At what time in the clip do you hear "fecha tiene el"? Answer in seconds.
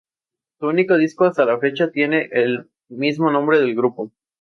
1.59-2.67